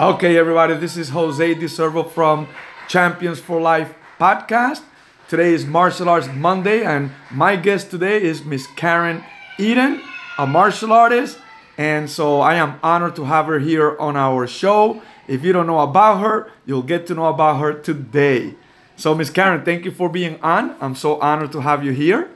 [0.00, 2.48] Okay, everybody, this is Jose DiServo from
[2.88, 4.80] Champions for Life podcast.
[5.28, 9.22] Today is Martial Arts Monday, and my guest today is Miss Karen
[9.58, 10.00] Eden,
[10.38, 11.36] a martial artist.
[11.76, 15.02] And so I am honored to have her here on our show.
[15.28, 18.54] If you don't know about her, you'll get to know about her today.
[18.96, 20.76] So, Miss Karen, thank you for being on.
[20.80, 22.30] I'm so honored to have you here.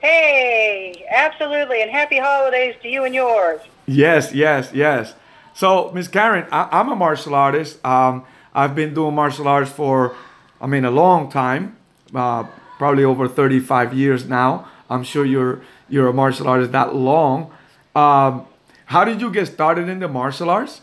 [0.00, 3.60] Hey, absolutely, and happy holidays to you and yours.
[3.86, 5.14] Yes, yes, yes.
[5.54, 7.84] So, Miss Karen, I, am a martial artist.
[7.84, 10.14] Um, I've been doing martial arts for,
[10.60, 11.76] I mean, a long time,
[12.14, 12.44] uh,
[12.78, 14.68] probably over 35 years now.
[14.88, 17.50] I'm sure you're you're a martial artist that long.
[17.94, 18.46] Um,
[18.86, 20.80] how did you get started in the martial arts?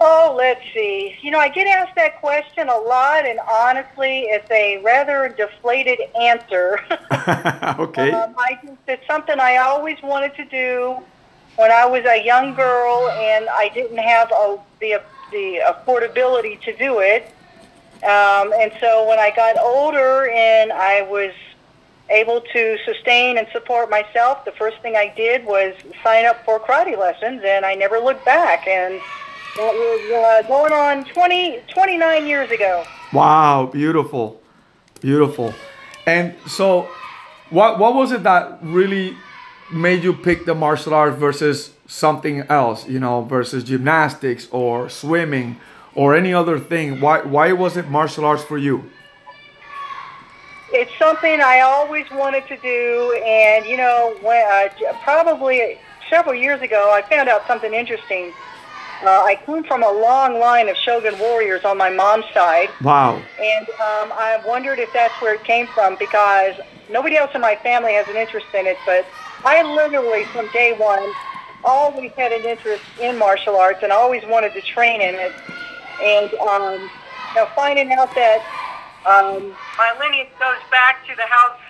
[0.00, 1.16] Oh, let's see.
[1.22, 5.98] You know, I get asked that question a lot, and honestly, it's a rather deflated
[6.20, 6.78] answer.
[7.80, 8.12] okay.
[8.12, 11.02] Um, I, it's something I always wanted to do
[11.58, 16.74] when I was a young girl and I didn't have a, the the affordability to
[16.76, 17.24] do it.
[18.02, 21.32] Um, and so when I got older and I was
[22.10, 26.60] able to sustain and support myself, the first thing I did was sign up for
[26.60, 28.66] karate lessons, and I never looked back.
[28.68, 28.94] And
[29.56, 32.84] that was uh, going on 20, 29 years ago.
[33.12, 34.40] Wow, beautiful,
[35.00, 35.52] beautiful.
[36.06, 36.88] And so,
[37.50, 39.16] what what was it that really
[39.70, 45.58] made you pick the martial art versus something else, you know, versus gymnastics or swimming
[45.94, 47.00] or any other thing?
[47.00, 48.90] Why why was it martial arts for you?
[50.70, 54.68] It's something I always wanted to do, and you know, when, uh,
[55.02, 55.78] probably
[56.10, 58.32] several years ago, I found out something interesting.
[59.02, 62.70] Uh, I come from a long line of Shogun warriors on my mom's side.
[62.82, 63.22] Wow.
[63.40, 66.54] And um, I wondered if that's where it came from because
[66.90, 69.06] nobody else in my family has an interest in it, but
[69.44, 71.12] I literally, from day one,
[71.64, 75.32] always had an interest in martial arts and always wanted to train in it.
[76.02, 76.90] And um,
[77.38, 78.40] know, finding out that
[79.06, 81.60] um, my lineage goes back to the house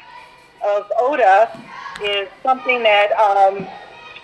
[0.64, 1.60] of Oda
[2.02, 3.66] is something that um,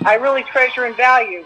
[0.04, 1.44] I really treasure and value.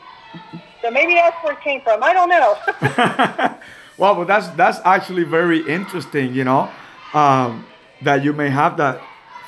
[0.83, 2.03] So maybe that's where it came from.
[2.03, 2.57] I don't know.
[3.99, 6.35] well, but that's that's actually very interesting.
[6.35, 6.71] You know,
[7.15, 7.67] um,
[8.03, 9.01] that you may have that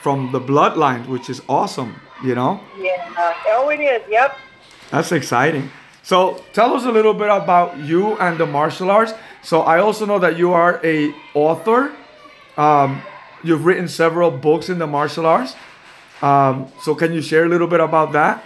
[0.02, 2.60] from the bloodline, which is awesome you know?
[2.78, 3.34] Yeah.
[3.48, 4.02] Oh, it is.
[4.08, 4.36] Yep.
[4.90, 5.70] That's exciting.
[6.02, 9.12] So tell us a little bit about you and the martial arts.
[9.42, 11.92] So I also know that you are a author.
[12.56, 13.02] Um,
[13.42, 15.54] you've written several books in the martial arts.
[16.22, 18.44] Um, so can you share a little bit about that?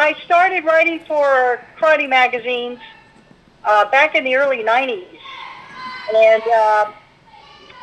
[0.00, 2.78] I started writing for karate magazines
[3.64, 5.04] uh, back in the early 90s.
[6.14, 6.92] And uh,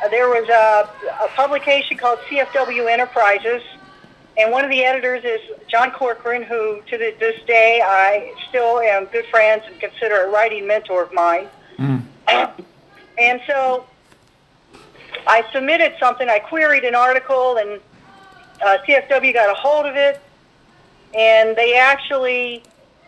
[0.02, 3.62] uh, there was a, a publication called CFW Enterprises,
[4.36, 8.80] and one of the editors is John Corcoran, who to the, this day I still
[8.80, 11.46] am good friends and consider a writing mentor of mine.
[11.78, 12.02] Mm.
[13.16, 13.86] And so
[15.24, 16.28] I submitted something.
[16.28, 17.80] I queried an article, and
[18.60, 20.20] uh, CFW got a hold of it,
[21.14, 22.62] and they actually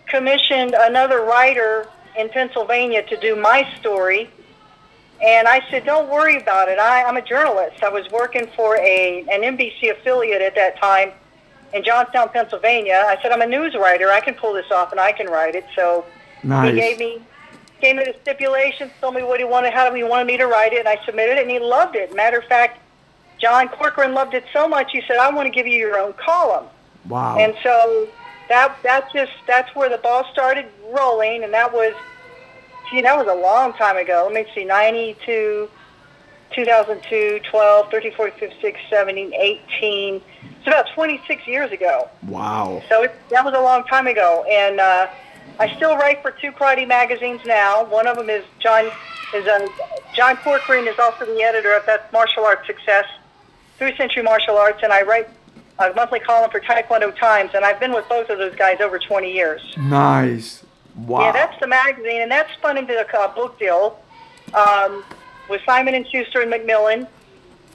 [0.07, 1.87] commissioned another writer
[2.19, 4.31] in Pennsylvania to do my story
[5.23, 6.79] and I said, don't worry about it.
[6.79, 7.83] I, I'm a journalist.
[7.83, 11.13] I was working for a an NBC affiliate at that time
[11.75, 13.05] in Johnstown, Pennsylvania.
[13.07, 14.11] I said, I'm a news writer.
[14.11, 15.67] I can pull this off and I can write it.
[15.77, 16.07] So
[16.43, 16.73] nice.
[16.73, 17.23] he gave me
[17.83, 20.73] gave me the stipulations, told me what he wanted, how he wanted me to write
[20.73, 22.15] it, and I submitted it, and he loved it.
[22.15, 22.79] Matter of fact,
[23.39, 26.13] John Corcoran loved it so much, he said, I want to give you your own
[26.13, 26.67] column.
[27.09, 27.39] Wow.
[27.39, 28.09] And so
[28.49, 31.95] that that's just that's where the ball started rolling, and that was
[32.91, 34.29] gee, that was a long time ago.
[34.33, 35.69] Let me see, 92,
[36.55, 40.23] 2002, 12, 13, 14, 15, 16, 17, 18.
[40.59, 42.09] It's about 26 years ago.
[42.27, 42.83] Wow.
[42.89, 44.45] So it, that was a long time ago.
[44.51, 45.09] And uh,
[45.59, 47.85] I still write for two karate magazines now.
[47.85, 48.91] One of them is John
[49.33, 49.69] is um,
[50.15, 53.05] John Corcoran is also the editor of that Martial Arts Success,
[53.79, 55.29] Through Century Martial Arts, and I write
[55.81, 58.99] a monthly column for Taekwondo Times, and I've been with both of those guys over
[58.99, 59.63] 20 years.
[59.79, 60.63] Nice.
[60.97, 61.21] Wow.
[61.23, 63.99] Yeah, that's the magazine, and that's spun into a uh, book deal
[64.55, 65.03] um,
[65.49, 67.07] with Simon and Schuster and Macmillan.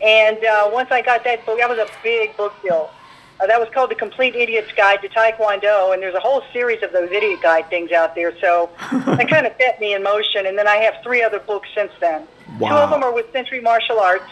[0.02, 2.92] And uh, once I got that book, that was a big book deal.
[3.40, 6.84] Uh, that was called The Complete Idiot's Guide to Taekwondo, and there's a whole series
[6.84, 8.38] of those idiot guide things out there.
[8.40, 10.46] So that kind of set me in motion.
[10.46, 12.28] And then I have three other books since then.
[12.60, 12.70] Wow.
[12.70, 14.32] Two of them are with Century Martial Arts,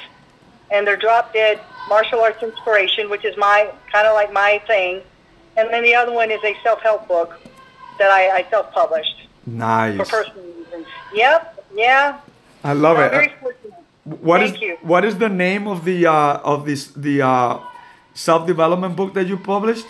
[0.73, 5.01] and they're drop dead martial arts inspiration, which is my kind of like my thing.
[5.55, 7.39] And then the other one is a self-help book
[7.99, 9.27] that I, I self-published.
[9.45, 9.97] Nice.
[9.97, 10.87] For personal reasons.
[11.13, 11.65] Yep.
[11.75, 12.19] Yeah.
[12.63, 13.11] I love I'm it.
[13.11, 13.73] Very fortunate.
[14.03, 14.77] What Thank is, you.
[14.81, 17.59] what is the name of the uh, of this the uh,
[18.13, 19.85] self development book that you published?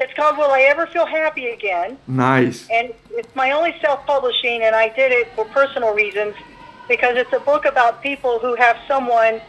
[0.00, 1.98] It's called Will I Ever Feel Happy Again?
[2.08, 2.68] Nice.
[2.68, 6.34] And it's my only self-publishing, and I did it for personal reasons
[6.88, 9.40] because it's a book about people who have someone,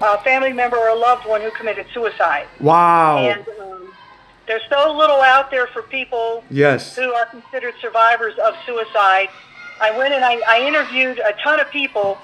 [0.00, 2.46] a family member or a loved one who committed suicide.
[2.60, 3.18] Wow.
[3.18, 3.92] And um,
[4.46, 6.96] there's so little out there for people yes.
[6.96, 9.28] who are considered survivors of suicide.
[9.80, 12.18] I went and I, I interviewed a ton of people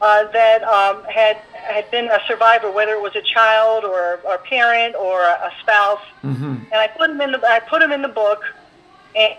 [0.00, 4.34] uh, that um, had had been a survivor, whether it was a child or, or
[4.34, 7.92] a parent or a spouse, hmm and I put them in the I put them
[7.92, 8.42] in the book,
[9.16, 9.34] and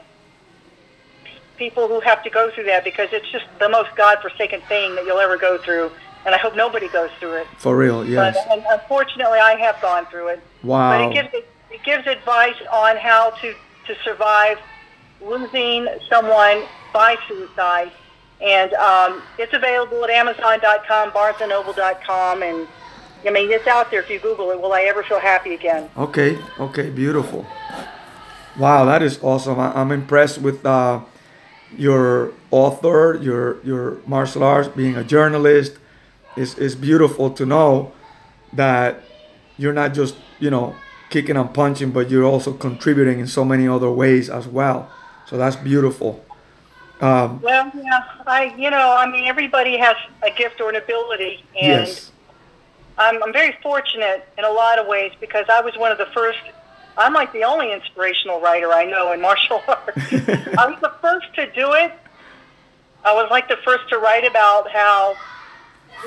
[1.57, 5.06] people who have to go through that because it's just the most godforsaken thing that
[5.06, 5.92] you'll ever go through,
[6.25, 7.48] and I hope nobody goes through it.
[7.57, 8.36] For real, yes.
[8.36, 10.42] But and unfortunately, I have gone through it.
[10.63, 10.92] Wow.
[10.92, 13.54] But it gives it, gives advice on how to
[13.88, 14.60] to survive
[15.21, 16.63] losing someone
[16.94, 17.92] by suicide,
[18.42, 22.68] and um, it's available at Amazon.com, BarnesandNoble.com, and
[23.25, 24.62] I mean it's out there if you Google it.
[24.62, 25.89] Will I ever feel happy again?
[25.98, 27.45] Okay, okay, beautiful.
[28.57, 29.60] Wow, that is awesome.
[29.60, 31.01] I, I'm impressed with uh,
[31.77, 35.77] your author, your your martial arts, being a journalist.
[36.40, 37.92] It's, it's beautiful to know
[38.54, 39.04] that
[39.58, 40.76] you're not just, you know,
[41.10, 44.90] kicking and punching, but you're also contributing in so many other ways as well.
[45.26, 46.24] So that's beautiful.
[47.02, 51.46] Um, Well, yeah, I you know I mean everybody has a gift or an ability,
[51.56, 52.12] and yes.
[52.98, 56.08] I'm, I'm very fortunate in a lot of ways because I was one of the
[56.08, 56.40] first.
[56.98, 59.92] I'm like the only inspirational writer I know in martial arts.
[60.58, 61.94] I was the first to do it.
[63.06, 65.16] I was like the first to write about how,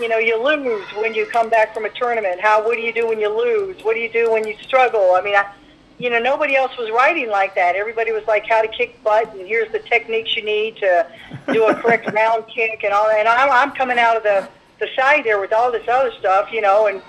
[0.01, 2.41] you know, you lose when you come back from a tournament.
[2.41, 3.83] How what do you do when you lose?
[3.85, 5.15] What do you do when you struggle?
[5.15, 5.53] I mean, I,
[5.99, 7.77] you know, nobody else was writing like that.
[7.77, 11.07] Everybody was like how to kick butt and here's the techniques you need to
[11.53, 13.19] do a correct round kick and all that.
[13.19, 14.49] And I'm, I'm coming out of the
[14.81, 17.01] the side there with all this other stuff, you know, and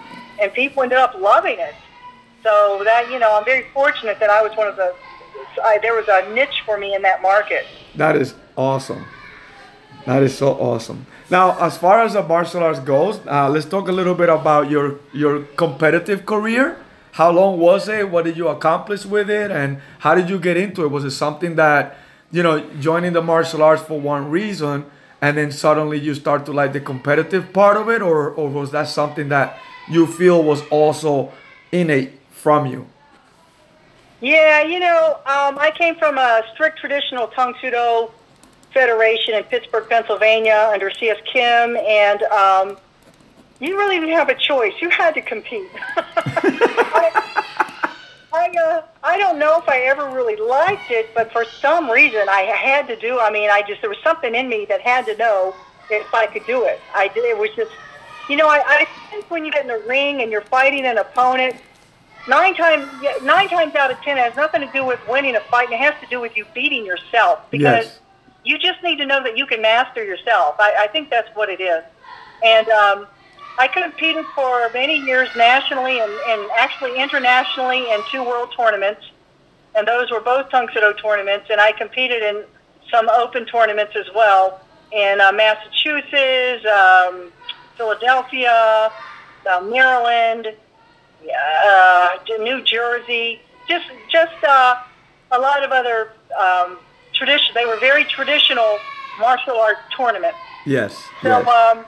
[0.41, 1.75] and people ended up loving it.
[2.43, 4.93] So that you know, I'm very fortunate that I was one of the.
[5.63, 7.65] I, there was a niche for me in that market.
[7.95, 9.05] That is awesome.
[10.05, 11.05] That is so awesome.
[11.29, 14.69] Now, as far as the martial arts goes, uh, let's talk a little bit about
[14.69, 16.77] your your competitive career.
[17.13, 18.09] How long was it?
[18.09, 19.51] What did you accomplish with it?
[19.51, 20.87] And how did you get into it?
[20.87, 21.95] Was it something that,
[22.31, 24.85] you know, joining the martial arts for one reason
[25.21, 28.01] and then suddenly you start to like the competitive part of it?
[28.01, 31.31] Or, or was that something that you feel was also
[31.71, 32.87] innate from you?
[34.19, 38.09] Yeah, you know, um, I came from a strict traditional Tang Soo Do
[38.73, 41.17] Federation in Pittsburgh, Pennsylvania, under C.S.
[41.31, 42.77] Kim, and um,
[43.59, 44.73] you really didn't have a choice.
[44.81, 45.69] You had to compete.
[45.95, 47.23] I,
[48.33, 52.27] I, uh, I don't know if I ever really liked it, but for some reason
[52.29, 53.19] I had to do.
[53.19, 55.55] I mean, I just there was something in me that had to know
[55.89, 56.79] if I could do it.
[56.95, 57.23] I did.
[57.25, 57.71] It was just,
[58.27, 60.97] you know, I, I think when you get in the ring and you're fighting an
[60.97, 61.55] opponent,
[62.27, 62.89] nine times
[63.21, 65.75] nine times out of ten it has nothing to do with winning a fight, and
[65.75, 67.99] it has to do with you beating yourself because Yes.
[68.43, 70.55] You just need to know that you can master yourself.
[70.59, 71.83] I, I think that's what it is,
[72.43, 72.67] and.
[72.69, 73.07] um
[73.57, 79.01] I competed for many years nationally and, and actually internationally in two world tournaments,
[79.75, 81.47] and those were both Tang Soo Do tournaments.
[81.51, 82.45] And I competed in
[82.91, 84.61] some open tournaments as well
[84.91, 87.31] in uh, Massachusetts, um,
[87.77, 88.91] Philadelphia,
[89.51, 90.47] uh, Maryland,
[91.67, 94.75] uh, New Jersey, just just uh,
[95.31, 96.79] a lot of other um,
[97.13, 97.53] tradition.
[97.53, 98.79] They were very traditional
[99.19, 100.37] martial art tournaments.
[100.65, 100.95] Yes.
[101.21, 101.47] So, yes.
[101.47, 101.85] um,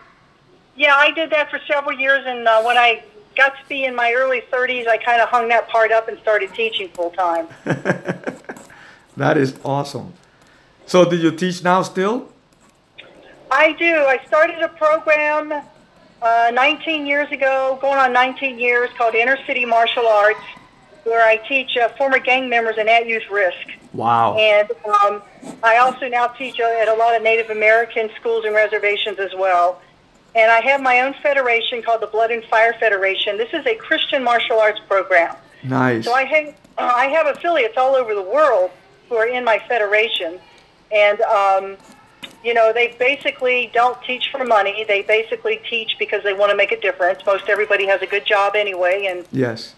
[0.75, 3.03] yeah, I did that for several years, and uh, when I
[3.36, 6.20] got to be in my early 30s, I kind of hung that part up and
[6.20, 7.48] started teaching full time.
[9.17, 10.13] that is awesome.
[10.86, 12.29] So, do you teach now still?
[13.51, 14.05] I do.
[14.05, 15.53] I started a program
[16.22, 20.39] uh, 19 years ago, going on 19 years, called Inner City Martial Arts,
[21.03, 23.67] where I teach uh, former gang members and at youth risk.
[23.96, 24.36] Wow.
[24.38, 25.22] And um,
[25.64, 29.82] I also now teach at a lot of Native American schools and reservations as well.
[30.36, 33.38] And I have my own federation called the Blood and Fire Federation.
[33.38, 35.36] This is a Christian martial arts program.
[35.64, 36.04] Nice.
[36.04, 36.48] So I have
[36.78, 38.70] uh, I have affiliates all over the world
[39.08, 40.40] who are in my federation,
[40.92, 41.78] and um,
[42.44, 44.84] you know they basically don't teach for money.
[44.86, 47.25] They basically teach because they want to make a difference.
[47.25, 49.74] Most everybody has a good job anyway, and Yes.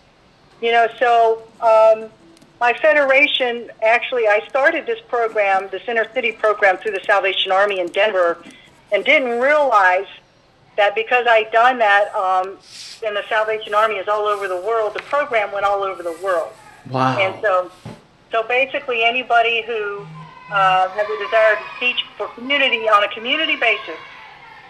[0.59, 1.43] you know so.
[1.61, 2.09] Um,
[2.59, 7.79] my federation actually, I started this program, this inner city program, through the Salvation Army
[7.79, 8.37] in Denver,
[8.91, 10.07] and didn't realize
[10.75, 12.57] that because I'd done that, um,
[13.05, 16.17] and the Salvation Army is all over the world, the program went all over the
[16.23, 16.51] world.
[16.89, 17.17] Wow.
[17.17, 17.71] And so,
[18.31, 20.05] so basically, anybody who
[20.51, 23.97] uh, has a desire to teach for community on a community basis,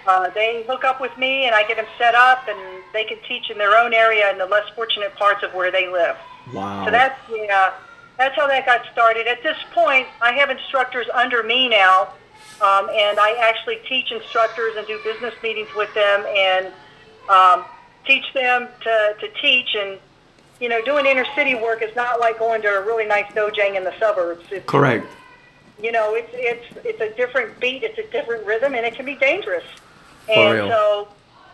[0.08, 3.17] uh, they hook up with me, and I get them set up, and they can
[3.27, 6.17] teach in their own area in the less fortunate parts of where they live.
[6.54, 6.86] Wow.
[6.86, 7.72] So that's uh,
[8.18, 9.27] that's how that got started.
[9.27, 12.13] At this point, I have instructors under me now,
[12.62, 16.68] um, and I actually teach instructors and do business meetings with them and
[17.30, 17.66] um,
[18.06, 19.75] teach them to, to teach.
[19.75, 20.00] And,
[20.60, 23.75] you know, doing inner city work is not like going to a really nice dojang
[23.75, 24.46] in the suburbs.
[24.50, 25.06] It's, Correct.
[25.80, 29.06] You know, it's, it's, it's a different beat, it's a different rhythm, and it can
[29.06, 29.63] be dangerous.
[30.25, 30.70] For and real.
[30.70, 31.08] so,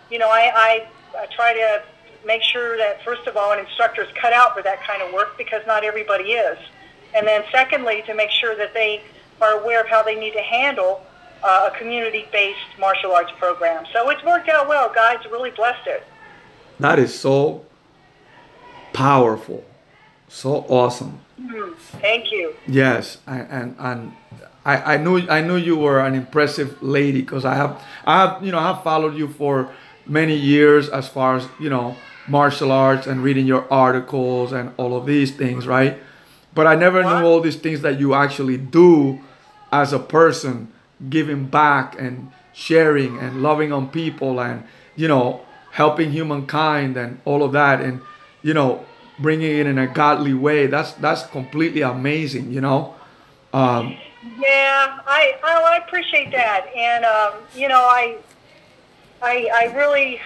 [0.09, 0.87] you know, I, I,
[1.19, 1.83] I try to
[2.25, 5.13] make sure that, first of all, an instructor is cut out for that kind of
[5.13, 6.57] work because not everybody is.
[7.15, 9.01] And then secondly, to make sure that they
[9.41, 11.05] are aware of how they need to handle
[11.43, 13.85] uh, a community-based martial arts program.
[13.93, 14.91] So it's worked out well.
[14.93, 16.03] Guys really blessed it.
[16.79, 17.65] That is so
[18.93, 19.63] powerful,
[20.27, 21.19] so awesome.
[21.99, 22.55] Thank you.
[22.67, 24.13] Yes, and and, and
[24.65, 28.45] I, I knew I knew you were an impressive lady because I have I have
[28.45, 29.69] you know I have followed you for
[30.05, 31.95] many years as far as you know
[32.27, 35.99] martial arts and reading your articles and all of these things, right?
[36.55, 39.19] But I never knew all these things that you actually do
[39.71, 40.71] as a person,
[41.09, 44.63] giving back and sharing and loving on people and
[44.95, 47.99] you know helping humankind and all of that and
[48.43, 48.85] you know
[49.19, 50.67] bringing it in a godly way.
[50.67, 52.95] That's that's completely amazing, you know.
[53.53, 53.97] Um,
[54.39, 58.17] Yeah, I oh, I appreciate that, and um, you know, I,
[59.21, 60.19] I, I really,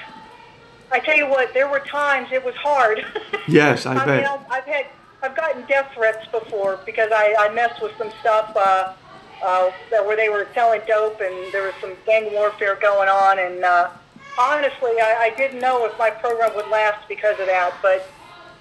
[0.92, 3.06] I tell you what, there were times it was hard.
[3.50, 4.26] Yes, I mean, bet.
[4.26, 4.86] I've, I've had,
[5.24, 8.94] I've gotten death threats before because I, I messed with some stuff uh,
[9.42, 13.40] uh, that where they were selling dope and there was some gang warfare going on,
[13.40, 13.90] and uh,
[14.38, 18.06] honestly, I, I didn't know if my program would last because of that, but.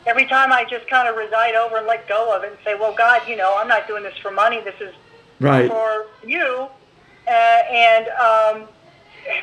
[0.09, 2.77] Every time I just kind of reside over and let go of it and say,
[2.77, 4.61] well, God, you know, I'm not doing this for money.
[4.61, 4.95] This is
[5.41, 5.69] right.
[5.69, 6.69] for you.
[7.27, 8.69] Uh, and um,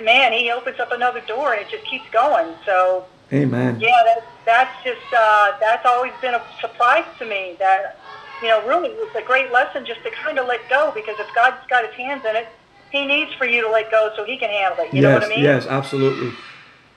[0.02, 2.54] man, he opens up another door and it just keeps going.
[2.66, 3.80] So Amen.
[3.80, 7.56] yeah, that, that's just uh, that's always been a surprise to me.
[7.60, 7.98] That
[8.42, 11.16] you know, really it was a great lesson just to kind of let go because
[11.20, 12.48] if God's got His hands in it,
[12.92, 14.94] He needs for you to let go so He can handle it.
[14.94, 15.44] You know what I mean?
[15.44, 16.34] yes, absolutely.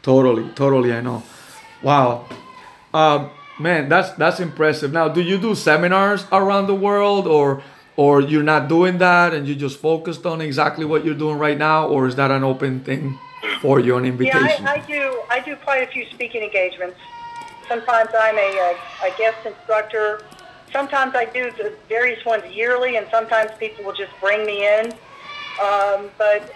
[0.02, 0.92] Totally, totally.
[0.92, 1.22] I know.
[1.82, 2.26] Wow.
[2.94, 4.92] Um, man, that's that's impressive.
[4.92, 7.62] Now, do you do seminars around the world, or
[7.96, 11.56] or you're not doing that, and you're just focused on exactly what you're doing right
[11.56, 13.18] now, or is that an open thing
[13.60, 14.66] for you, an Yeah, invitation?
[14.66, 15.22] I, I do.
[15.30, 16.98] I do quite a few speaking engagements.
[17.68, 20.22] Sometimes I'm a, a, a guest instructor.
[20.72, 24.92] Sometimes I do the various ones yearly, and sometimes people will just bring me in.
[25.62, 26.54] Um, but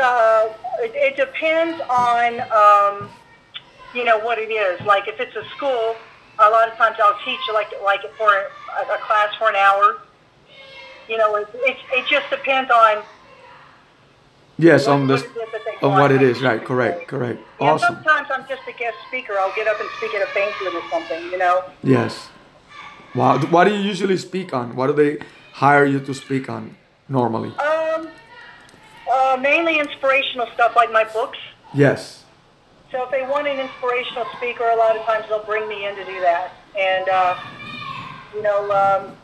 [0.00, 0.48] uh,
[0.80, 3.10] it, it depends on um,
[3.94, 4.80] you know what it is.
[4.86, 5.96] Like if it's a school,
[6.38, 9.98] a lot of times I'll teach like like for a, a class for an hour.
[11.08, 13.02] You know, it, it, it just depends on
[14.58, 16.42] yes, what- on this, it is on what it is.
[16.42, 16.62] Right.
[16.64, 17.08] Correct.
[17.08, 17.40] Correct.
[17.60, 17.94] Yeah, Awesome.
[17.94, 19.34] sometimes I'm just a guest speaker.
[19.38, 21.64] I'll get up and speak at a banquet or something, you know.
[21.82, 22.28] Yes.
[23.14, 23.38] Wow.
[23.46, 24.76] What do you usually speak on?
[24.76, 25.24] What do they
[25.54, 26.76] hire you to speak on
[27.08, 27.52] normally?
[27.56, 28.08] Um,
[29.10, 31.38] uh, mainly inspirational stuff like my books.
[31.72, 32.24] Yes.
[32.90, 35.94] So if they want an inspirational speaker, a lot of times they'll bring me in
[35.96, 36.52] to do that.
[36.78, 37.36] And, uh,
[38.34, 39.16] you know, um,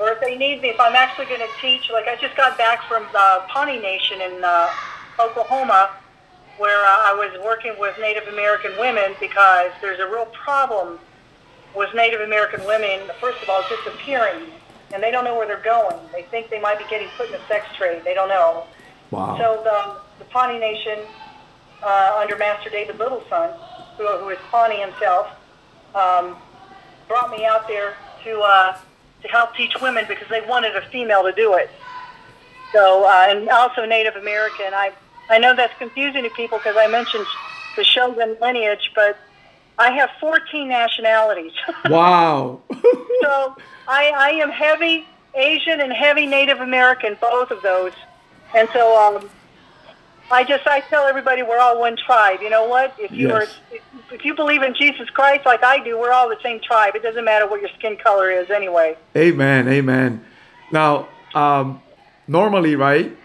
[0.00, 2.56] or if they need me, if I'm actually going to teach, like I just got
[2.56, 4.70] back from uh, Pawnee Nation in uh,
[5.20, 5.90] Oklahoma,
[6.56, 10.98] where uh, I was working with Native American women because there's a real problem
[11.76, 14.50] with Native American women, first of all, disappearing,
[14.92, 15.96] and they don't know where they're going.
[16.12, 18.02] They think they might be getting put in a sex trade.
[18.02, 18.64] They don't know.
[19.10, 19.36] Wow.
[19.36, 20.98] So the, the Pawnee Nation,
[21.82, 23.54] uh, under Master David Littleson,
[23.98, 25.28] who, who is Pawnee himself,
[25.94, 26.36] um,
[27.06, 28.78] brought me out there to uh,
[29.22, 31.70] to help teach women because they wanted a female to do it.
[32.72, 34.72] So uh, and also Native American.
[34.72, 34.92] I
[35.28, 37.26] I know that's confusing to people because I mentioned
[37.76, 39.16] the Shogun lineage, but
[39.78, 41.52] I have 14 nationalities.
[41.86, 42.60] wow.
[43.22, 43.56] so
[43.88, 47.92] I, I am heavy Asian and heavy Native American, both of those.
[48.54, 49.30] And so um,
[50.30, 52.40] I just I tell everybody we're all one tribe.
[52.40, 52.94] You know what?
[52.98, 53.58] If you are Yes.
[53.72, 53.82] if,
[54.12, 56.94] if you believe in Jesus Christ like I do, we're all the same tribe.
[56.94, 58.96] It doesn't matter what your skin color is anyway.
[59.16, 59.68] Amen.
[59.68, 60.24] Amen.
[60.70, 61.82] Now, um,
[62.28, 63.16] normally, right?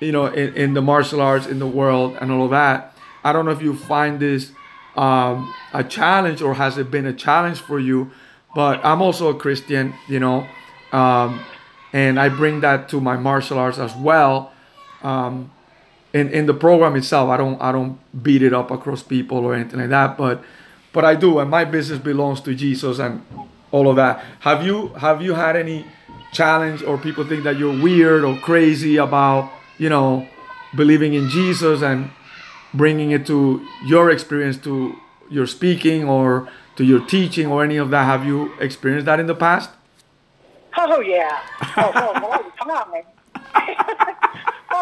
[0.00, 2.94] You know, in, in the martial arts in the world and all of that,
[3.24, 4.52] I don't know if you find this
[4.96, 8.10] um, a challenge or has it been a challenge for you,
[8.54, 10.46] but I'm also a Christian, you know,
[10.92, 11.40] um,
[11.92, 14.52] and I bring that to my martial arts as well.
[15.02, 15.50] Um,
[16.16, 19.54] in, in the program itself, I don't I don't beat it up across people or
[19.54, 20.42] anything like that, but
[20.92, 23.22] but I do, and my business belongs to Jesus and
[23.70, 24.24] all of that.
[24.40, 25.84] Have you have you had any
[26.32, 30.26] challenge or people think that you're weird or crazy about you know
[30.74, 32.10] believing in Jesus and
[32.72, 34.96] bringing it to your experience to
[35.28, 38.04] your speaking or to your teaching or any of that?
[38.04, 39.70] Have you experienced that in the past?
[40.78, 41.40] Oh yeah.
[41.76, 44.16] Oh, all the time.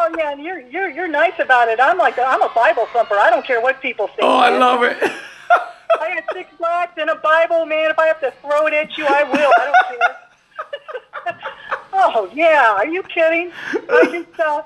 [0.05, 1.81] oh yeah, and you're you're you're nice about it.
[1.81, 3.15] I'm like I'm a Bible thumper.
[3.15, 4.23] I don't care what people think.
[4.23, 4.99] Oh, I love it.
[6.01, 7.91] I got six blacks and a Bible, man.
[7.91, 9.51] If I have to throw it at you, I will.
[9.59, 11.39] I don't care.
[11.93, 13.53] oh yeah, are you kidding?
[13.73, 14.63] I just, uh,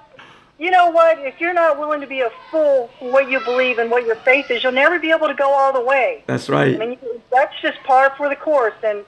[0.58, 1.18] you know what?
[1.18, 4.16] If you're not willing to be a fool for what you believe and what your
[4.16, 6.24] faith is, you'll never be able to go all the way.
[6.26, 6.80] That's right.
[6.80, 6.98] I mean,
[7.30, 9.04] that's just par for the course, and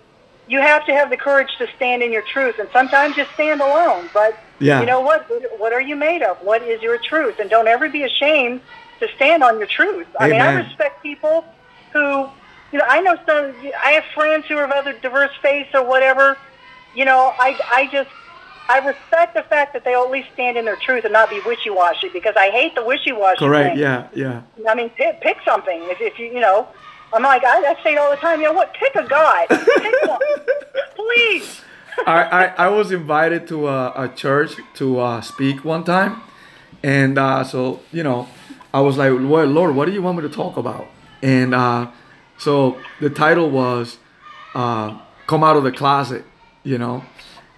[0.51, 2.57] you have to have the courage to stand in your truth.
[2.59, 4.81] And sometimes you stand alone, but Yeah.
[4.81, 5.21] you know what?
[5.59, 6.37] What are you made of?
[6.43, 7.39] What is your truth?
[7.39, 8.61] And don't ever be ashamed
[9.01, 10.09] to stand on your truth.
[10.19, 11.45] I mean, I respect people
[11.93, 12.29] who,
[12.73, 13.55] you know, I know some.
[13.89, 16.37] I have friends who are of other diverse faiths or whatever.
[16.95, 18.11] You know, I I just.
[18.69, 21.41] I respect the fact that they'll at least stand in their truth and not be
[21.45, 23.71] wishy-washy because I hate the wishy-washy Correct.
[23.75, 23.83] thing.
[23.83, 24.07] Yeah.
[24.15, 24.43] Yeah.
[24.69, 25.81] I mean, pick, pick something.
[25.87, 26.69] If, if you, you know,
[27.13, 28.41] I'm like, I, I say it all the time.
[28.41, 28.73] You know what?
[28.75, 29.49] Pick a God.
[29.49, 30.21] Pick one,
[30.95, 31.61] please.
[32.07, 36.23] I, I, I was invited to a, a church to uh, speak one time,
[36.83, 38.29] and uh, so you know,
[38.73, 40.87] I was like, "Lord, Lord, what do you want me to talk about?"
[41.23, 41.91] And uh,
[42.39, 43.99] so the title was
[44.55, 46.25] uh, "Come Out of the Closet,"
[46.63, 47.05] you know,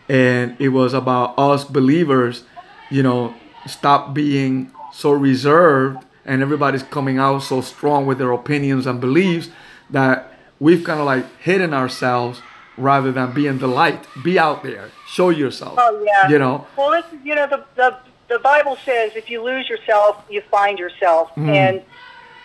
[0.08, 2.44] and it was about us believers,
[2.90, 3.34] you know,
[3.66, 9.48] stop being so reserved, and everybody's coming out so strong with their opinions and beliefs
[9.90, 12.40] that we've kind of like hidden ourselves
[12.76, 14.06] rather than being the light.
[14.22, 15.74] Be out there, show yourself.
[15.78, 16.28] Oh yeah.
[16.28, 17.96] You know, Well, this is, you know, the the
[18.28, 21.82] the Bible says if you lose yourself, you find yourself, and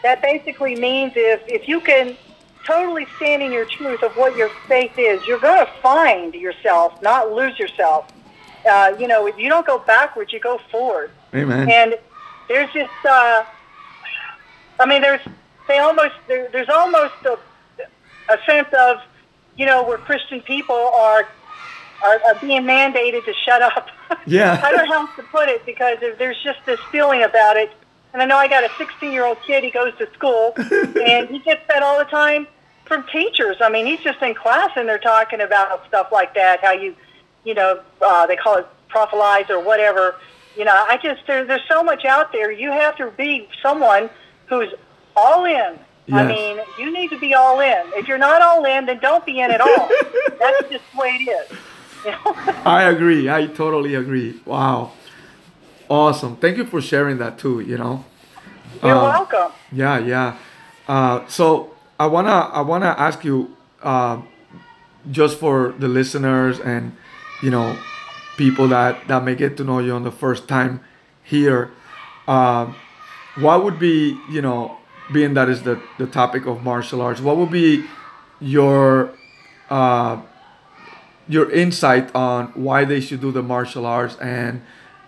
[0.03, 2.17] that basically means if if you can
[2.65, 7.01] totally stand in your truth of what your faith is, you're going to find yourself,
[7.01, 8.07] not lose yourself.
[8.69, 11.09] Uh, you know, if you don't go backwards, you go forward.
[11.33, 11.71] amen.
[11.71, 11.97] and
[12.49, 13.45] there's just uh,
[14.79, 15.21] I mean there's
[15.67, 17.37] they almost there, there's almost a,
[18.29, 18.97] a sense of
[19.57, 21.27] you know where Christian people are
[22.03, 23.89] are, are being mandated to shut up.
[24.25, 24.61] Yeah.
[24.63, 27.69] I don't know how to put it because there- there's just this feeling about it.
[28.13, 29.65] And I know I got a 16 year old kid.
[29.65, 32.47] He goes to school, and he gets that all the time
[32.85, 33.57] from teachers.
[33.59, 36.61] I mean, he's just in class, and they're talking about stuff like that.
[36.63, 36.95] How you,
[37.43, 40.15] you know, uh, they call it prophelize or whatever.
[40.55, 42.49] You know, I just there, there's so much out there.
[42.49, 44.09] You have to be someone
[44.47, 44.73] who's
[45.15, 45.79] all in.
[46.13, 47.83] I mean, you need to be all in.
[47.95, 49.89] If you're not all in, then don't be in at all.
[50.39, 51.57] That's just the way it is.
[52.05, 52.33] You know?
[52.65, 53.29] I agree.
[53.29, 54.39] I totally agree.
[54.45, 54.91] Wow.
[55.89, 56.37] Awesome.
[56.37, 58.05] Thank you for sharing that too, you know.
[58.81, 59.51] You're Uh, welcome.
[59.71, 60.35] Yeah, yeah.
[60.87, 64.17] Uh, so I wanna I wanna ask you uh,
[65.11, 66.95] just for the listeners and
[67.41, 67.75] you know
[68.37, 70.79] people that that may get to know you on the first time
[71.23, 71.71] here.
[72.27, 72.67] Uh,
[73.39, 74.77] what would be you know
[75.11, 77.21] being that is the the topic of martial arts?
[77.21, 77.85] What would be
[78.39, 79.11] your
[79.69, 80.21] uh,
[81.27, 84.61] your insight on why they should do the martial arts and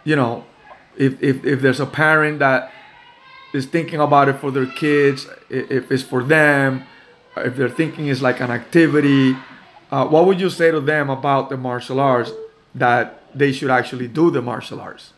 [0.04, 0.46] you know
[0.98, 2.72] if, if, if there's a parent that
[3.54, 6.84] is thinking about it for their kids if it's for them
[7.38, 9.36] if they're thinking it's like an activity
[9.92, 12.32] uh, what would you say to them about the martial arts
[12.76, 15.14] that they should actually do the martial arts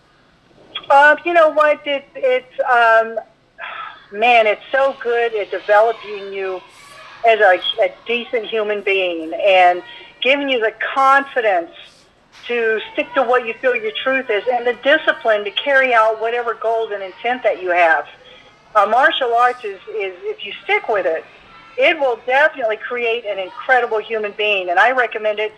[0.91, 1.85] Um, you know what?
[1.87, 3.17] It, it's um,
[4.11, 6.61] man, it's so good at developing you
[7.25, 9.81] as a, a decent human being and
[10.21, 11.71] giving you the confidence
[12.47, 16.19] to stick to what you feel your truth is and the discipline to carry out
[16.19, 18.07] whatever goals and intent that you have.
[18.75, 21.23] Uh, martial arts is, is, if you stick with it,
[21.77, 24.69] it will definitely create an incredible human being.
[24.69, 25.53] And I recommend it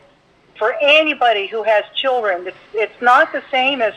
[0.58, 2.48] for anybody who has children.
[2.48, 3.93] It's, it's not the same as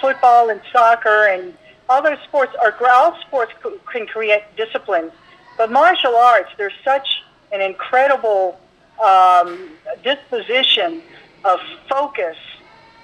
[0.00, 1.54] football and soccer and
[1.88, 3.52] other sports are all sports
[3.90, 5.10] can create discipline,
[5.56, 8.60] but martial arts there's such an incredible
[9.02, 9.70] um,
[10.02, 11.02] disposition
[11.44, 12.36] of focus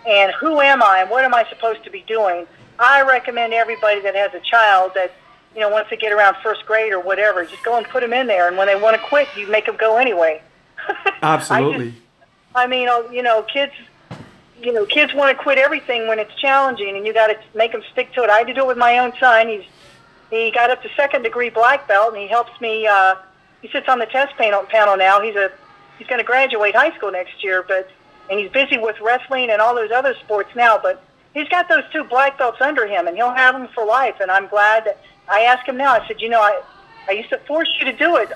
[0.07, 2.47] and who am I and what am I supposed to be doing.
[2.79, 5.13] I recommend everybody that has a child that
[5.55, 8.13] you know wants to get around first grade or whatever, just go and put them
[8.13, 10.43] in there, and when they want to quit, you make them go anyway.
[10.89, 11.95] I just- absolutely
[12.57, 13.73] I mean, uh, you know, kids,
[14.63, 17.73] you know, kids want to quit everything when it's challenging, and you got to make
[17.73, 18.31] them stick to it.
[18.31, 19.49] I had to do it with my own son.
[19.49, 19.65] He's
[20.31, 22.87] he got up to second degree black belt, and he helps me.
[22.87, 23.17] Uh,
[23.63, 25.21] he sits on the test panel, panel now.
[25.21, 25.51] He's a
[25.99, 27.91] he's going to graduate high school next year, but
[28.31, 30.79] and he's busy with wrestling and all those other sports now.
[30.79, 31.03] But
[31.35, 34.17] he's got those two black belts under him, and he'll have them for life.
[34.21, 35.93] And I'm glad that I asked him now.
[35.93, 36.63] I said, you know, I
[37.09, 38.31] I used to force you to do it.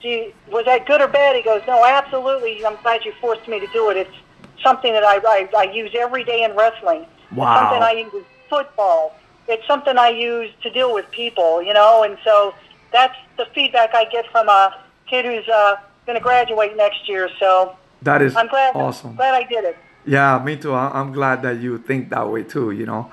[0.00, 1.34] Do you, was that good or bad?
[1.34, 2.64] He goes, no, absolutely.
[2.64, 3.96] I'm glad you forced me to do it.
[3.96, 4.16] It's
[4.62, 7.06] something that I, I, I use every day in wrestling.
[7.34, 7.52] Wow.
[7.52, 9.16] It's something I use in football.
[9.48, 12.54] It's something I use to deal with people, you know, and so
[12.92, 14.74] that's the feedback I get from a
[15.06, 17.28] kid who's uh, going to graduate next year.
[17.38, 18.76] So That is I'm glad.
[18.76, 19.16] awesome.
[19.16, 19.76] Glad I did it.
[20.06, 20.74] Yeah, me too.
[20.74, 22.70] I'm glad that you think that way too.
[22.70, 23.10] You know,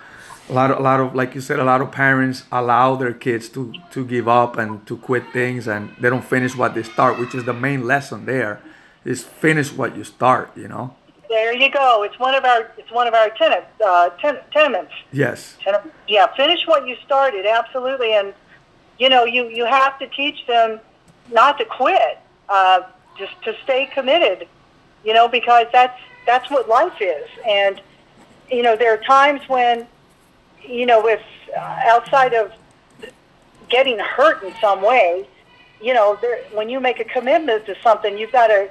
[0.49, 3.13] a lot of, a lot of, like you said, a lot of parents allow their
[3.13, 6.83] kids to to give up and to quit things, and they don't finish what they
[6.83, 8.25] start, which is the main lesson.
[8.25, 8.61] There
[9.03, 10.55] is finish what you start.
[10.55, 10.95] You know.
[11.29, 12.03] There you go.
[12.03, 14.91] It's one of our it's one of our tenet, uh, ten, tenements.
[15.11, 15.57] Yes.
[15.63, 17.45] Ten- yeah, finish what you started.
[17.45, 18.33] Absolutely, and
[18.99, 20.79] you know you you have to teach them
[21.31, 22.81] not to quit, uh,
[23.17, 24.47] just to stay committed.
[25.03, 27.81] You know because that's that's what life is, and
[28.51, 29.87] you know there are times when
[30.63, 31.21] you know if
[31.55, 32.51] uh, outside of
[33.69, 35.27] getting hurt in some way,
[35.81, 38.69] you know there, when you make a commitment to something, you've got to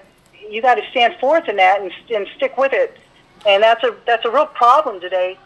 [0.50, 2.98] you got to stand forth in that and, and stick with it.
[3.46, 5.38] And that's a that's a real problem today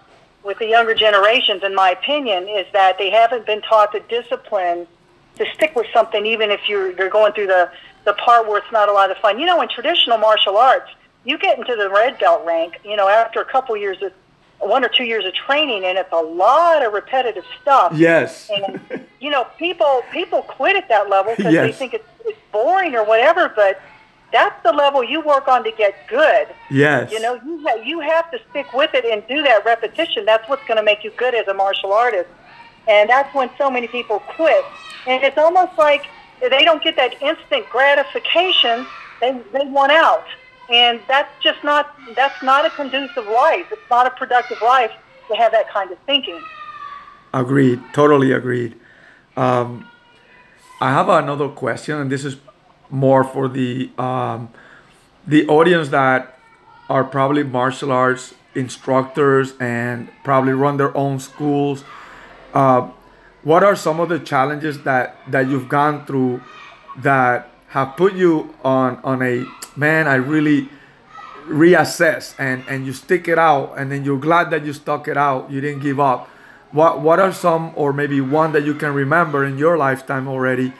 [0.45, 4.87] with the younger generations, in my opinion, is that they haven't been taught the discipline
[5.37, 7.71] to stick with something, even if you're you're going through the
[8.05, 9.39] the part where it's not a lot of fun.
[9.39, 10.91] You know, in traditional martial arts,
[11.25, 14.13] you get into the red belt rank, you know, after a couple years of
[14.61, 17.93] one or two years of training, and it's a lot of repetitive stuff.
[17.95, 18.51] Yes.
[18.51, 22.95] And you know, people people quit at that level because they think it's, it's boring
[22.95, 23.53] or whatever.
[23.55, 23.81] But
[24.33, 26.49] that's the level you work on to get good.
[26.71, 27.11] yes.
[27.11, 30.25] You know, you ha- you have to stick with it and do that repetition.
[30.25, 32.29] That's what's going to make you good as a martial artist.
[32.87, 34.65] And that's when so many people quit.
[35.07, 36.07] And it's almost like
[36.41, 38.87] they don't get that instant gratification.
[39.21, 40.25] They they want out,
[40.71, 43.67] and that's just not that's not a conducive life.
[43.73, 44.93] It's not a productive life
[45.29, 46.41] to have that kind of thinking.
[47.35, 47.81] Agreed.
[47.93, 48.75] Totally agreed.
[49.37, 49.89] Um,
[50.81, 52.37] I have another question, and this is
[52.91, 54.51] more for the um,
[55.27, 56.39] the audience that
[56.89, 61.85] are probably martial arts instructors and probably run their own schools.
[62.55, 62.91] Uh,
[63.43, 66.41] what are some of the challenges that that you've gone through
[66.97, 69.45] that have put you on on a
[69.77, 70.09] man?
[70.09, 70.69] I really
[71.49, 75.17] reassess and and you stick it out and then you're glad that you stuck it
[75.17, 76.29] out you didn't give up
[76.73, 80.75] what what are some or maybe one that you can remember in your lifetime already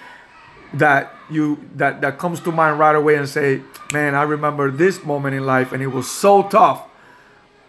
[0.75, 5.03] that you that that comes to mind right away and say man i remember this
[5.05, 6.85] moment in life and it was so tough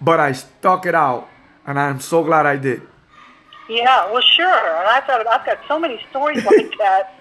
[0.01, 1.27] but i stuck it out
[1.65, 2.81] and i'm so glad i did
[3.69, 4.61] Yeah, well, sure.
[4.79, 7.13] And I've got I've got so many stories like that.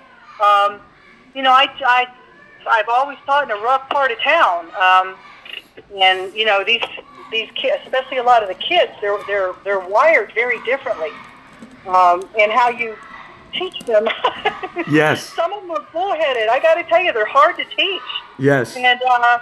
[0.42, 0.80] Um,
[1.34, 2.06] you know, I, I
[2.66, 5.14] I've always taught in a rough part of town, um,
[5.94, 6.82] and you know these
[7.30, 11.12] these kids, especially a lot of the kids, they're they're they're wired very differently,
[11.86, 12.96] um, and how you
[13.52, 14.06] teach them.
[14.88, 15.24] Yes.
[15.34, 16.48] Some of them are bullheaded.
[16.48, 18.00] I got to tell you, they're hard to teach.
[18.38, 19.40] yes And uh,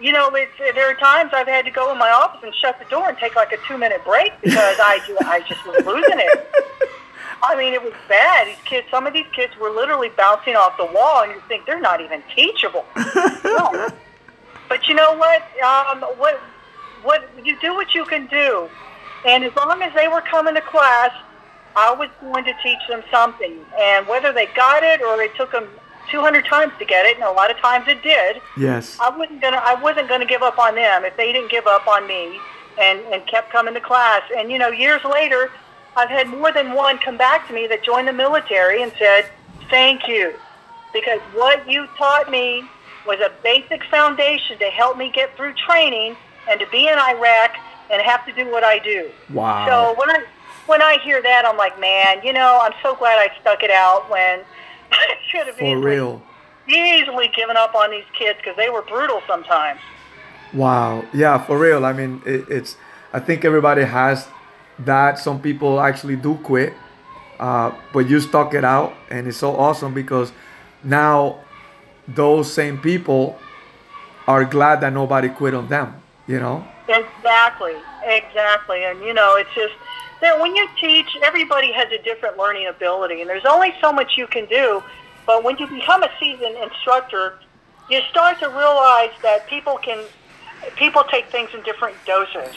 [0.00, 2.78] you know, it's, there are times I've had to go in my office and shut
[2.78, 6.18] the door and take like a two minute break because I I just was losing
[6.18, 6.54] it.
[7.42, 8.48] I mean, it was bad.
[8.48, 11.66] These kids, some of these kids were literally bouncing off the wall, and you think
[11.66, 12.84] they're not even teachable.
[13.44, 13.88] No.
[14.68, 15.42] But you know what?
[15.62, 16.40] Um, what
[17.04, 18.68] what you do what you can do,
[19.24, 21.12] and as long as they were coming to class,
[21.76, 23.54] I was going to teach them something.
[23.78, 25.68] And whether they got it or it took them
[26.10, 28.40] 200 times to get it, and a lot of times it did.
[28.56, 31.66] yes I wasn't gonna I wasn't gonna give up on them if they didn't give
[31.66, 32.38] up on me
[32.80, 34.22] and and kept coming to class.
[34.36, 35.50] And you know, years later,
[35.96, 39.26] I've had more than one come back to me that joined the military and said,
[39.68, 40.34] "Thank you,
[40.92, 42.64] because what you taught me
[43.06, 46.16] was a basic foundation to help me get through training
[46.48, 47.56] and to be in Iraq
[47.90, 50.24] and have to do what I do." wow So when I
[50.66, 53.70] when I hear that, I'm like, man, you know, I'm so glad I stuck it
[53.70, 54.40] out when
[54.92, 56.22] I should have been for easily, real
[56.68, 59.80] easily given up on these kids because they were brutal sometimes.
[60.52, 61.04] Wow.
[61.12, 61.84] Yeah, for real.
[61.84, 62.76] I mean, it, it's.
[63.12, 64.26] I think everybody has
[64.80, 65.18] that.
[65.18, 66.74] Some people actually do quit,
[67.38, 70.32] uh, but you stuck it out, and it's so awesome because
[70.82, 71.40] now
[72.08, 73.38] those same people
[74.26, 75.94] are glad that nobody quit on them.
[76.26, 76.66] You know.
[76.88, 77.74] Exactly,
[78.04, 78.84] exactly.
[78.84, 79.74] And you know, it's just
[80.20, 84.12] that when you teach, everybody has a different learning ability, and there's only so much
[84.16, 84.82] you can do.
[85.26, 87.38] But when you become a seasoned instructor,
[87.90, 90.04] you start to realize that people can
[90.76, 92.54] people take things in different doses.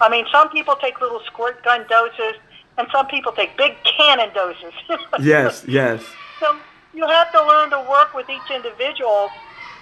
[0.00, 2.40] I mean, some people take little squirt gun doses,
[2.76, 4.72] and some people take big cannon doses.
[5.20, 5.64] Yes.
[5.66, 6.04] Yes.
[6.40, 6.56] So
[6.92, 9.30] you have to learn to work with each individual,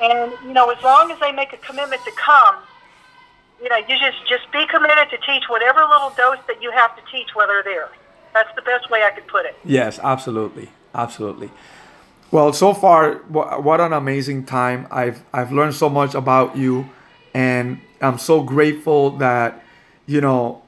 [0.00, 2.56] and you know, as long as they make a commitment to come,
[3.64, 6.94] you know, you just just be committed to teach whatever little dose that you have
[6.96, 7.88] to teach while they're there.
[8.35, 9.57] That's the best way I could put it.
[9.64, 11.50] Yes, absolutely, absolutely.
[12.31, 14.87] Well, so far, what an amazing time!
[14.90, 16.90] I've I've learned so much about you,
[17.33, 19.62] and I'm so grateful that
[20.07, 20.61] you know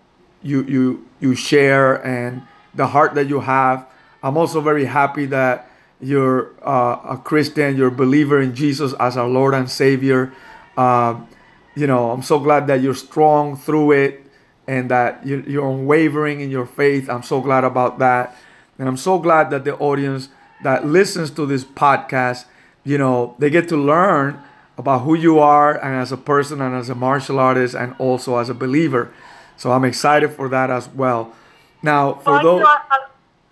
[0.43, 2.43] you you you share and
[2.75, 3.87] the heart that you have.
[4.23, 5.69] I'm also very happy that
[6.01, 10.33] you're uh, a Christian, you're a believer in Jesus as our Lord and Savior.
[10.79, 11.29] Um,
[11.77, 14.27] you know, I'm so glad that you're strong through it
[14.67, 17.09] and that you- you're unwavering in your faith.
[17.09, 18.35] I'm so glad about that.
[18.79, 20.29] And I'm so glad that the audience
[20.65, 22.47] that listens to this podcast,
[22.83, 24.41] you know, they get to learn
[24.79, 28.39] about who you are and as a person and as a martial artist and also
[28.39, 29.09] as a believer.
[29.57, 31.33] So I'm excited for that as well.
[31.83, 32.97] Now, for Well, I, those, thought- uh,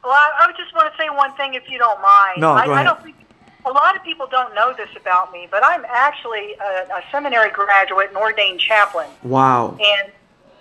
[0.03, 2.41] well, I, I just want to say one thing, if you don't mind.
[2.41, 2.87] No, I, go I ahead.
[2.87, 3.17] don't think
[3.64, 7.50] a lot of people don't know this about me, but I'm actually a, a seminary
[7.50, 9.70] graduate and ordained chaplain, wow.
[9.70, 10.12] and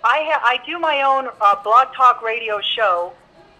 [0.02, 3.12] I ha- I do my own uh, blog talk radio show.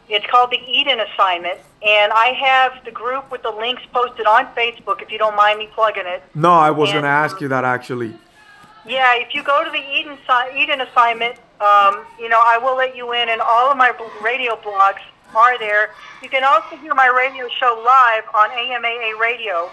[0.09, 4.47] It's called the Eden Assignment, and I have the group with the links posted on
[4.55, 5.01] Facebook.
[5.01, 6.23] If you don't mind me plugging it.
[6.35, 8.15] No, I was going to ask you that actually.
[8.87, 10.19] Yeah, if you go to the Eden
[10.57, 14.57] Eden assignment, um, you know I will let you in, and all of my radio
[14.57, 15.01] blogs
[15.37, 15.91] are there.
[16.23, 19.71] You can also hear my radio show live on AMAA Radio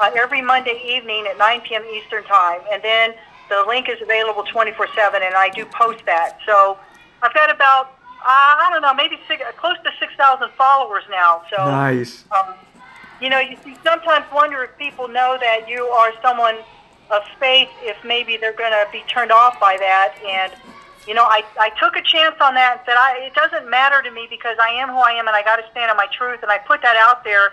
[0.00, 1.84] uh, every Monday evening at 9 p.m.
[1.94, 3.14] Eastern Time, and then
[3.48, 6.38] the link is available 24/7, and I do post that.
[6.46, 6.78] So
[7.22, 11.42] I've got about uh, I don't know, maybe six, close to 6,000 followers now.
[11.50, 12.24] So Nice.
[12.32, 12.54] um,
[13.20, 16.56] you know, you, you sometimes wonder if people know that you are someone
[17.10, 20.14] of faith, if maybe they're going to be turned off by that.
[20.26, 20.52] And,
[21.06, 24.02] you know, I, I took a chance on that and said, I, it doesn't matter
[24.02, 26.06] to me because I am who I am and I got to stand on my
[26.06, 26.40] truth.
[26.42, 27.52] And I put that out there.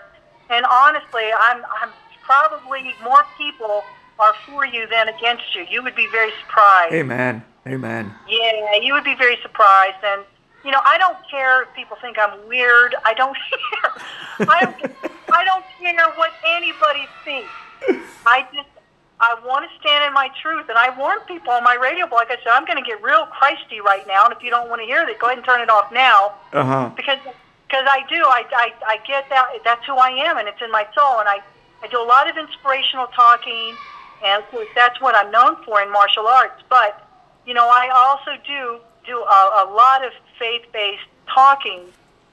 [0.50, 1.90] And honestly, I'm, I'm
[2.24, 3.84] probably more people
[4.20, 5.66] are for you than against you.
[5.70, 6.94] You would be very surprised.
[6.94, 7.44] Amen.
[7.68, 8.14] Amen.
[8.28, 10.04] Yeah, you would be very surprised.
[10.04, 10.24] And,
[10.64, 12.96] you know, I don't care if people think I'm weird.
[13.04, 14.48] I don't care.
[14.48, 14.96] I don't,
[15.34, 17.50] I don't care what anybody thinks.
[18.26, 18.70] I just,
[19.22, 20.68] I want to stand in my truth.
[20.68, 23.28] And I warn people on my radio blog, I said, I'm going to get real
[23.28, 24.26] Christy right now.
[24.26, 26.34] And if you don't want to hear that, go ahead and turn it off now.
[26.52, 26.92] Uh huh.
[26.96, 27.20] Because
[27.70, 28.18] because I do.
[28.18, 29.48] I, I, I get that.
[29.64, 31.20] That's who I am, and it's in my soul.
[31.20, 31.40] And I,
[31.82, 33.76] I do a lot of inspirational talking.
[34.26, 34.44] And
[34.76, 36.62] that's what I'm known for in martial arts.
[36.70, 37.08] But,
[37.46, 41.82] you know, I also do do a, a lot of faith-based talking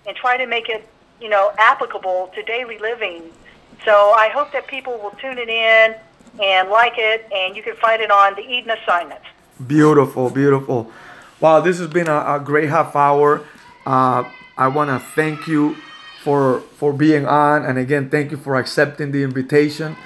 [0.07, 0.87] and try to make it,
[1.21, 3.23] you know, applicable to daily living.
[3.85, 5.95] So I hope that people will tune it in
[6.43, 9.21] and like it, and you can find it on the Eden Assignment.
[9.67, 10.91] Beautiful, beautiful.
[11.41, 13.45] Wow, this has been a, a great half hour.
[13.87, 14.25] Uh,
[14.57, 15.77] I want to thank you
[16.23, 19.97] for for being on, and again, thank you for accepting the invitation.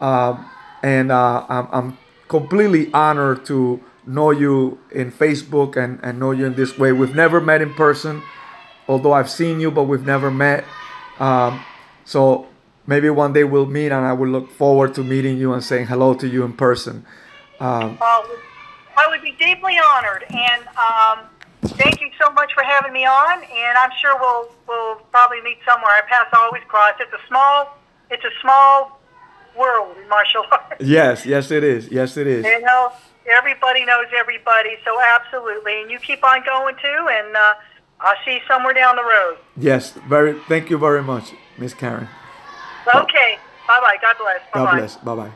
[0.00, 0.48] Um,
[0.82, 6.46] and uh, I'm, I'm completely honored to know you in Facebook and, and know you
[6.46, 6.92] in this way.
[6.92, 8.22] We've never met in person,
[8.88, 10.64] although I've seen you, but we've never met.
[11.18, 11.62] Um,
[12.04, 12.46] so
[12.86, 15.86] maybe one day we'll meet, and I will look forward to meeting you and saying
[15.86, 17.04] hello to you in person.
[17.60, 18.22] Um, Uh,
[18.96, 21.26] I would be deeply honored, and um,
[21.78, 23.42] thank you so much for having me on.
[23.42, 25.90] And I'm sure we'll we'll probably meet somewhere.
[25.90, 26.94] Our paths always cross.
[27.00, 27.78] It's a small
[28.10, 29.00] it's a small
[29.58, 30.76] world in martial arts.
[30.80, 31.88] yes, yes, it is.
[31.88, 32.44] Yes, it is.
[32.44, 32.92] You know,
[33.30, 35.80] everybody knows everybody, so absolutely.
[35.82, 37.54] And you keep on going too, and uh,
[38.00, 39.38] I'll see you somewhere down the road.
[39.56, 40.38] Yes, very.
[40.48, 42.08] Thank you very much, Miss Karen.
[42.88, 43.38] Okay.
[43.66, 43.96] Bye bye.
[44.00, 44.40] God bless.
[44.52, 44.96] Bye God bless.
[44.96, 45.30] Bye bye.